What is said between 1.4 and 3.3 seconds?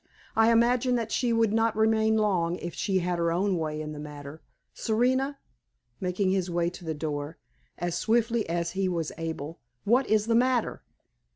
not remain long if she had